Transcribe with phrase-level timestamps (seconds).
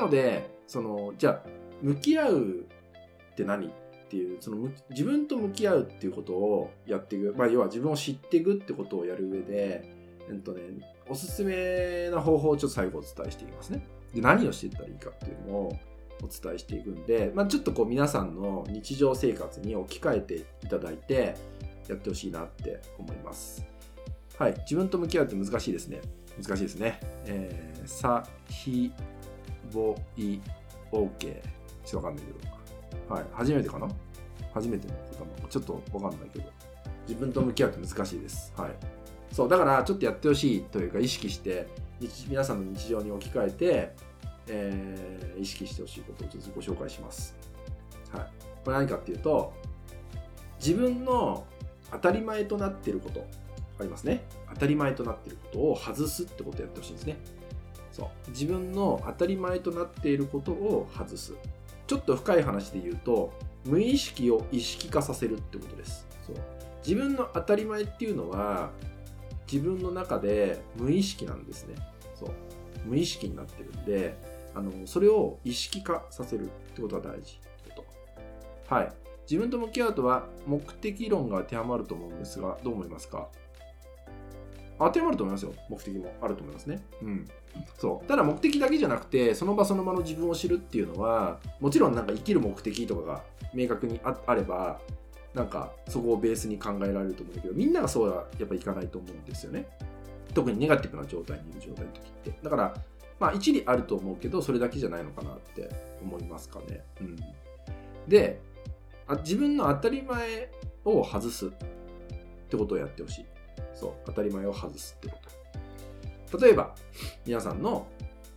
[0.00, 1.48] なのでそのじゃあ
[1.82, 2.66] 向き合う
[3.32, 3.70] って何っ
[4.08, 9.84] ていうその自分と向き合うっていうことをやっていく、まあ、要は自分を知っていくってことをやる上で、
[10.28, 10.62] えっとね、
[11.08, 13.86] おすすめな方法をちょっと最後お伝えしていきますね。
[14.14, 15.78] で何をしていったらいいかっていうのを
[16.22, 21.34] お伝えしていくんで、まあ、ちょっとこう皆さんの日常生活に置き換えていただいて
[21.88, 23.64] やってほしいなって思います。
[24.38, 26.00] はい、自分と向き合うって難しいですね。
[26.42, 26.98] 難しいですね。
[27.26, 28.90] えー、さ、ひ、
[29.72, 30.38] ぼ、い、
[30.92, 31.86] オーケー。
[31.86, 32.32] ちょっとわかんないけ
[33.08, 33.14] ど。
[33.14, 33.24] はい。
[33.32, 33.88] 初めてかな？
[34.52, 36.50] 初めての方もちょっとわかんないけど。
[37.08, 38.52] 自分と向き合うって難しいです。
[38.56, 38.70] はい。
[39.32, 41.66] そう、だからちょっとやってほしいというか意識して、
[42.28, 43.94] 皆さんの日常に置き換えて、
[44.48, 47.36] えー、意識してほしいことをちょっとご紹介します。
[48.12, 48.26] はい。
[48.64, 49.52] これ何かっていうと、
[50.58, 51.46] 自分の
[51.92, 53.26] 当たり前となってること
[53.78, 54.24] ありますね。
[54.52, 57.18] 当たり前となってることを外すってことをやってほしいんですね。
[58.00, 58.30] そう。
[58.30, 61.34] 自分の当たり前となっていることを外す。
[61.86, 63.32] ちょっと深い話で言うと、
[63.66, 66.06] 無意識を意識化させるってことです。
[66.26, 66.36] そう
[66.86, 68.70] 自分の当たり前っていうのは、
[69.50, 71.74] 自分の中で無意識なんですね。
[72.14, 72.30] そう。
[72.86, 74.16] 無意識になってるんで、
[74.54, 77.84] あの、それを意識化させるってことが大事ってこ
[78.68, 78.74] と。
[78.74, 78.92] はい。
[79.28, 83.28] 自分と向き合うとは目的論が当てはまると思うんですが、どう思いますか？
[84.78, 85.52] 当てはまると思いますよ。
[85.68, 86.82] 目的もあると思いますね。
[87.02, 87.28] うん。
[87.78, 88.06] そう。
[88.06, 94.80] ただ目的だけじゃなくて、その場その場の自分を知るっていうのは、もちろんなんか生きる目的とかが明確にあれば、
[95.34, 99.66] なんかそこをベースに考えられると思うんだけど、みんながそうはやっぱいかないと思うんですよね。
[100.34, 102.38] 特にネガティブな状態にいる状態の時って。
[102.42, 102.74] だから、
[103.18, 105.68] まあ一理あると思うけど、それだけじゃないのかなって
[106.02, 106.84] 思いますかね。
[107.00, 107.16] うん。
[108.08, 108.40] で、
[109.06, 110.50] あ自分の当たり前
[110.84, 111.50] を外すっ
[112.48, 113.26] てことをやってほしい。
[113.74, 115.39] そう、当たり前を外すってこと。
[116.38, 116.74] 例えば、
[117.26, 117.86] 皆さんの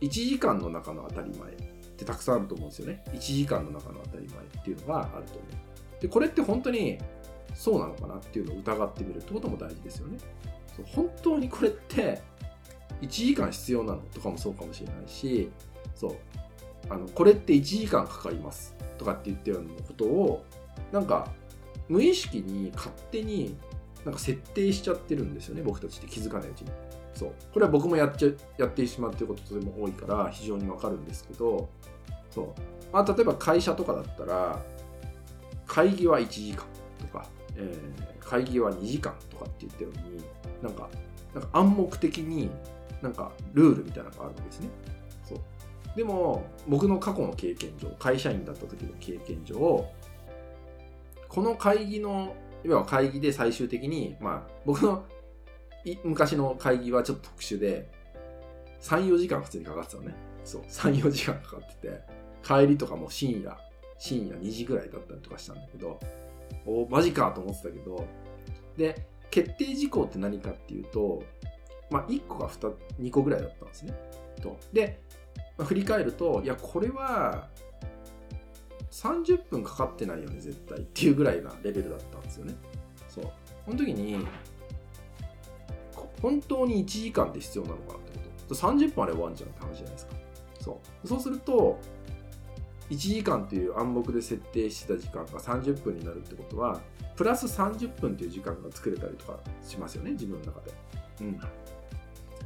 [0.00, 1.54] 1時間の中の当たり前っ
[1.96, 3.04] てたくさんあると思うんですよね。
[3.12, 6.02] 1時間の中の当たり前っていうのがあると思う。
[6.02, 6.98] で、これって本当に
[7.54, 10.18] そうなのかなっていうのを疑ってみるってことも大事ですよね。
[10.86, 12.22] 本当にこれって
[13.02, 15.50] 1時間必要なのとかもそうかもしれないし、
[15.94, 16.16] そう、
[16.88, 20.44] あの、これって1時間かかりますとかって言ったようなことを、
[20.90, 21.30] なんか、
[21.88, 23.56] 無意識に勝手に
[24.04, 26.70] なんか設定しちゃってるんですよね、僕たちって気づかないうちに。
[27.14, 27.32] そう。
[27.52, 31.68] これは僕もやっちゃ、やってしまうってることとても多いから非常にわかるんですけど、
[32.30, 32.46] そう。
[32.92, 34.62] まあ、例えば会社とかだったら、
[35.66, 36.64] 会議は1時間
[36.98, 40.24] とか、えー、会議は2時間とかって言ってるのに、
[40.62, 40.88] なんか、
[41.34, 42.50] なんか暗黙的に
[43.00, 44.68] なんかルールみたいなのがあるわけですね。
[45.24, 45.38] そう。
[45.96, 49.86] でも、僕の過去の経験上、会社員だった時の経験上、
[51.28, 52.34] この会議の
[52.64, 55.04] 要は会議で最終的に、まあ、僕の
[56.04, 57.90] 昔の会議はちょっと特殊で、
[58.80, 60.14] 3、4時間普通にかかってたのね。
[60.44, 62.00] そう、3、4時間かかってて、
[62.42, 63.56] 帰りとかも深夜、
[63.98, 66.00] 深夜2時ぐらいだったりとかしたんだけど、
[66.66, 68.06] おマジかと思ってたけど、
[68.76, 71.22] で、決定事項って何かっていうと、
[71.90, 73.94] まあ、1個が 2, 2個ぐらいだったんですね。
[74.40, 75.00] とで、
[75.56, 77.48] まあ、振り返ると、いや、これは
[78.92, 82.54] 30分かかってないよね絶対っていうぐらいなレベルだったんですよね
[83.08, 83.24] そう
[83.64, 84.26] この時に
[86.22, 88.18] 本当に1時間って必要なのかなって
[88.48, 88.54] こと。
[88.54, 90.12] 30分あれ終わんじゃんって話じゃないですか。
[90.60, 91.08] そう。
[91.08, 91.78] そうすると
[92.90, 96.80] 1時間という暗黙で設定してた時間が30分になるってことは
[97.16, 100.72] プラス30分という時間が作れたりとかしますよね自分の中で。
[101.22, 101.40] うん。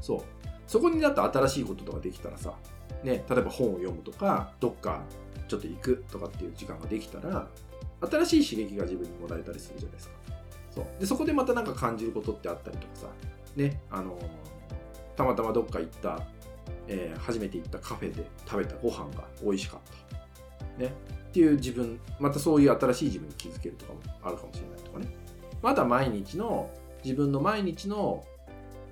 [0.00, 0.20] そう。
[0.66, 2.54] そこにだって新しいこととかできたらさ
[3.02, 5.02] ね、例えば本を読むとかどっか
[5.48, 7.46] ちょっと行くとかっていう時間ができたら
[8.26, 10.14] 新しい刺激が自分にもらえたりするじゃないですか。
[10.70, 10.86] そう。
[11.00, 13.06] でそこでまた何か感じることってあったりとかさ
[13.56, 14.16] ねあの
[15.16, 16.20] たまたまどっか行った、
[16.86, 19.80] えー、初めて行ったカフェで食べたご飯が美味しかっ
[20.78, 20.82] た。
[20.82, 20.92] ね。
[21.28, 25.08] っていう自分またそういう新しい自分に気づけるとかもあるかもしれないとかね。
[25.62, 26.70] まだ毎日の
[27.02, 28.24] 自分の毎日の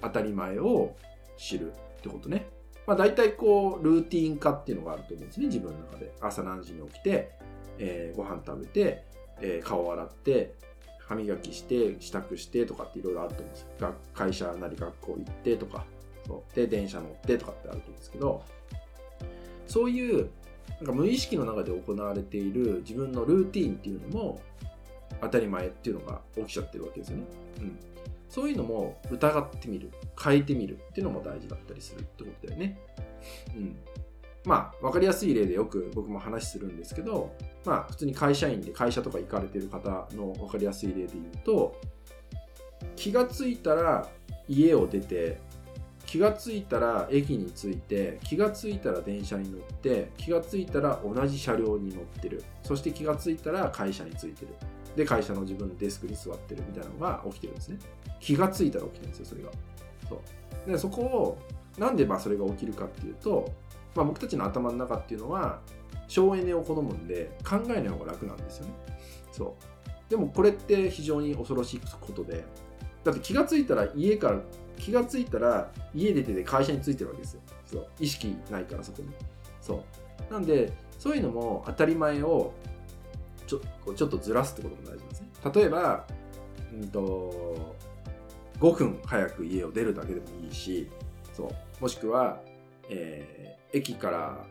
[0.00, 0.94] 当たり前を
[1.38, 2.48] 知るってことね。
[2.86, 6.12] まあ、大体こう、ルーティン化っていうのがあると思うんですね、自分の中で。
[6.20, 7.30] 朝何時に起きて、
[7.78, 9.04] えー、ご飯食べて、
[9.40, 10.54] えー、顔洗って、
[11.06, 13.94] 歯磨きして、支度してとかっていろいろあると思うんですよ。
[14.14, 15.84] 会社なり学校行ってとか、
[16.26, 18.42] そうで、電車乗ってとかってあると思うんですけど、
[19.66, 20.30] そういう、
[20.80, 24.40] なんか無意識の中で行われている自分のルーティンっていうのも、
[25.20, 27.24] 当たり前っていうのが起きちゃってるわけですよね。
[27.58, 27.78] うん。
[28.28, 29.90] そういうのも疑ってみる、
[30.22, 32.78] 変えてみるっていうのも大事だったりするってことだよね。
[33.54, 33.76] うん。
[34.44, 37.34] まあ、わかりやすい例でよく僕も話するんですけど、
[37.64, 41.80] まあ、普通に会社員で会社とか行かれてる方のわかりやすい例で言うと、
[42.96, 44.08] 気がついたら
[44.48, 45.38] 家を出て、
[46.06, 52.44] 気がついたら駅に着いて気がついたら電車に乗って気がついたら同じ車両に乗ってる。
[52.62, 54.54] そして気がついたら会社に着いてる。
[54.94, 57.78] で会社の自分のデスクに座ってるみたいなのが起きてるんですね。
[58.20, 59.50] 気がついたら起きてるんですよそれが。
[60.08, 60.20] そ
[60.66, 60.70] う。
[60.70, 61.38] でそこを
[61.78, 63.50] なんでまあそれが起きるかっていうと、
[63.94, 65.60] まあ、僕たちの頭の中っていうのは
[66.08, 68.72] 省エネを好むんで考えない方が楽なんですよね。
[69.32, 70.10] そう。
[70.10, 72.44] でもこれって非常に恐ろしいことで
[73.04, 74.40] だって気がついたら家から
[74.78, 77.40] 気がついたら家出てて会社に着いてるわけですよ。
[77.66, 77.86] そう。
[77.98, 79.08] 意識ないからそこに。
[79.60, 79.84] そ
[80.30, 80.32] う。
[80.32, 82.52] なんでそういうのも当たり前を
[83.46, 83.60] ちょ
[83.94, 85.28] ちょっとずらすってことも大事ですね。
[85.54, 86.06] 例えば、
[86.72, 87.76] うんと、
[88.60, 90.88] 5分早く家を出るだけでもいいし
[91.32, 91.82] そう。
[91.82, 92.40] もしくは、
[92.92, 94.46] えー、駅から、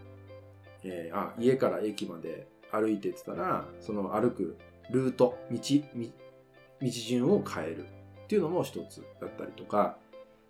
[0.84, 4.58] えー、あ家から駅まで歩いてったらその歩く
[4.90, 5.60] ルート道
[6.82, 7.86] 道順を変える
[8.24, 9.98] っていうのも一つだったりとか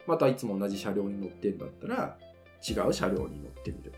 [0.08, 2.18] またいつも同じ車両に乗ってんだったら
[2.68, 3.94] 違う車両に乗ってみる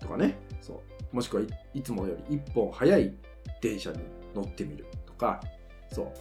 [0.00, 0.38] とかね。
[0.60, 0.80] そ
[1.12, 1.16] う。
[1.16, 1.42] もしくは
[1.74, 3.14] いつもより1本早い
[3.60, 3.98] 電車に
[4.34, 5.40] 乗ってみるとか。
[5.90, 6.12] そう。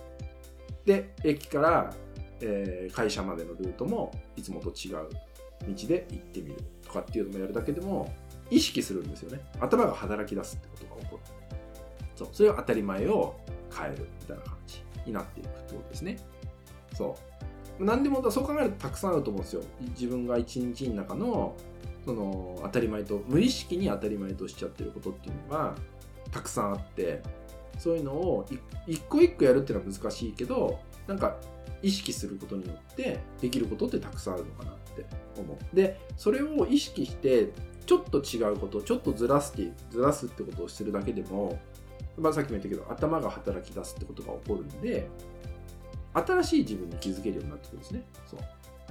[0.85, 1.93] で駅から、
[2.41, 5.09] えー、会社までのルートもいつもと違う。
[5.65, 8.13] 道で行ってみるとかっていうのもやるだけでも
[8.49, 9.43] 意識するんですよね。
[9.59, 11.21] 頭が働き出すってことが起こる。
[12.15, 12.27] そう。
[12.31, 13.35] それを当たり前を
[13.73, 16.17] 変えるみたいな感じになっていくってことですね。
[16.95, 17.15] そ
[17.79, 17.83] う。
[17.83, 19.63] 何でもそう考えるとたくさんあると思うんですよ。
[19.91, 21.55] 自分が一日の中の
[22.05, 25.75] その当たり前と無意識に当たり前としちゃってることっていうのが
[26.31, 27.21] たくさんあって
[27.77, 28.45] そういうのを
[28.87, 31.37] 一個一個やるっていうのは難しいけどなんか
[31.81, 35.05] 意識することによってできることってたくさんあるのかなって
[35.37, 35.75] 思う。
[35.75, 37.51] でそれを意識して
[37.85, 41.59] ちょっと違うことちょっとずらすってずらすってことをしてるだけでも、
[42.17, 45.07] まあ、さっきも言ったけど頭が働き出すってことが起こるんで
[46.13, 48.03] 新しい自分に気づけるようになってくるんですね。
[48.25, 48.39] そう。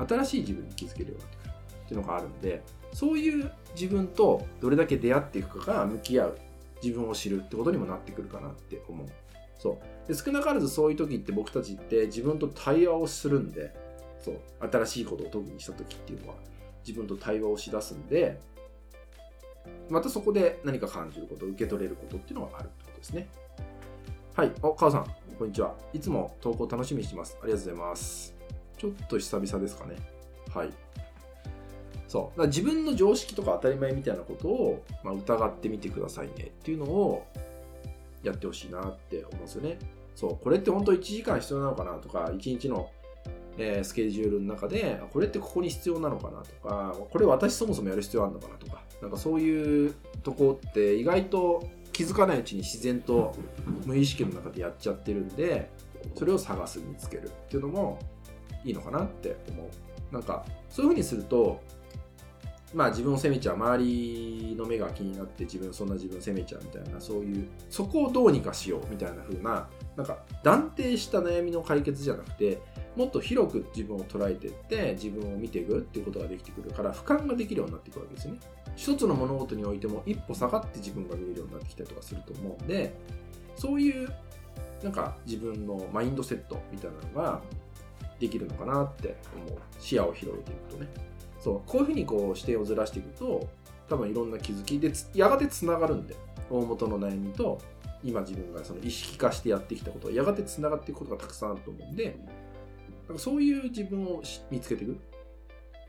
[0.06, 1.50] 新しい自分に気づけるようになってくる
[1.86, 2.62] っていうのがあるんで
[2.92, 6.38] そういう自分とどれだけ出会っていくかが向き合う
[6.82, 9.06] 自分を知るってことにもなってくるかなって思う。
[9.58, 10.08] そう。
[10.08, 13.74] で少なからずそういう時って僕たちって自分と対話をするんで
[14.20, 14.40] そう。
[14.60, 16.34] 新しいことを特にした時っていうのは
[16.86, 18.40] 自分と対話をしだすんで
[19.90, 23.28] またそこで何か感じること受け取れることっていうのがあるってことですね。
[24.34, 24.52] はい。
[24.62, 25.06] お母さん
[25.38, 25.74] こんにちは。
[25.92, 27.36] いつも投稿楽しみにしてます。
[27.42, 28.34] ありがとうございます。
[28.78, 29.96] ちょっと久々ですかね。
[30.54, 30.70] はい。
[32.08, 32.38] そう。
[32.38, 37.26] だ自分の常識とか当たり前みたいなことを、まあ、疑ってみてくださいねっていうのを
[38.22, 39.78] やってほしいなって思うんですよね。
[40.14, 42.90] そうこれって本当1時間必要なのかなとか1日の、
[43.58, 53.34] えー、スケジュールの中でこれってここに必要なのかなとかこれ私そもそもやる必要あるのかなとかなんかそういうとこって意外と気づかないうちに自然と
[53.84, 55.70] 無意識の中でやっちゃってるんで
[56.14, 57.98] それを探す見つけるっていうのも
[58.64, 59.70] いいのかなって思
[60.10, 61.60] うなんかそういうふうにすると
[62.76, 72.60] まあ自分を責めちゃう周りの目が気になって自分そんな自分を責めちゃうみたいなそういうそこをどうにかしようみたいな風ななんか断定した悩みの解決じゃなくて
[72.94, 78.38] もっと広く自分を捉えていって自分を見ていくっていうことができてくるから俯瞰ができるようになっていくわけですね。
[78.76, 82.94] 一つの物事においても一歩下がって自分が見れるようになってきたりとかすると思うんで
[83.56, 84.12] そういう
[84.82, 87.40] なんか自分のマインドセットみたいなのが
[88.20, 89.58] できるのかなって思う。
[89.78, 91.15] 視野を広げていくとね。
[91.46, 91.70] そう。
[91.70, 93.48] こういうふうにこう視点をずらしていくと
[93.88, 96.16] 多分いろんな気づきでやがてつながるんで
[96.50, 97.60] 大元の悩みと
[98.02, 100.10] 今自分がその意識化してやってきたこと。
[100.10, 102.18] やがてつながっていくことがたくさんあると思うんで
[103.06, 104.96] なんかそういう自分を見つけていくっ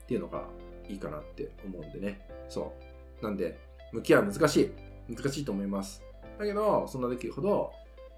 [0.06, 0.44] ていうのが
[0.88, 2.20] いいかなって思うんでね。
[2.48, 2.72] そ
[3.20, 3.24] う。
[3.24, 3.58] なんで
[3.92, 4.70] 向き合う難しい。
[5.12, 6.04] 難しいと思います。
[6.38, 7.72] だけどそんな時ほど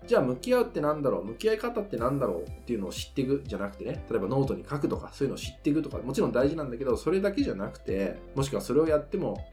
[0.07, 1.25] じゃあ向き合うってなんだろう？
[1.25, 4.04] 向き合い方ってなんだろうっていうのを知っていくじゃなくてね。
[4.11, 5.99] 例えばノートに書くとかそういうのを知っていくとか。
[5.99, 9.47] もちろん大事なんだけどそれだけじゃなくてもしくはそれをやっても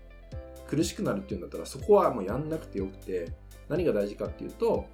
[0.67, 3.31] 苦しくなるっていうんだったらそこはもうやんなくてよくて
[3.69, 4.85] 何が大事かっていうと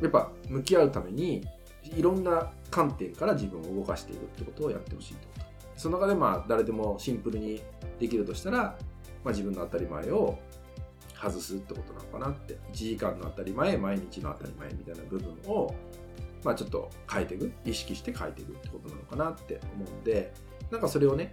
[0.00, 1.46] やっぱ向き合うために
[1.82, 5.46] いろんな観点から自分を動かしていくってことをやってほしいってこと。
[5.76, 7.62] その中でまあ誰でもシンプルに
[7.98, 8.76] できるとしたら、ま
[9.26, 10.38] あ、自分の当たり前を
[11.20, 12.58] 外すってことなのかなって。
[12.72, 15.74] 1時間の当たり前毎日の当たり前みたいな部分を
[16.42, 17.52] まあちょっと変えていく。
[17.64, 20.32] 意識して変えていくってことなのかなって思うんで
[20.70, 21.32] なんかそれをね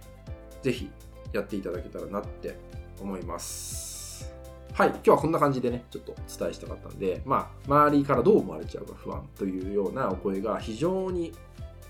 [0.62, 0.90] 是非
[1.32, 2.56] やっていただけたらなって
[3.00, 4.32] 思います。
[4.72, 11.32] はい今日はこんな感じでねちょっとお伝えしたかったんでまあ周りからどう思われちゃうか不安というようなお声が非常に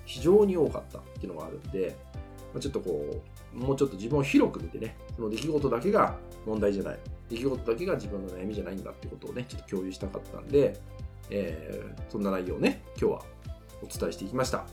[0.06, 1.96] 非常に多かったっていうのがあるんで
[2.58, 6.98] ちょっとこうもうちょっと自分を広く見てねその出来事だけが問題じゃない
[7.30, 10.80] 出来事だけが自分の悩みじゃないんだってことをね、ちょっと共有したかったんで、
[11.30, 13.22] えー、そんな内容をね、今日は
[13.82, 14.64] お伝えしていきました。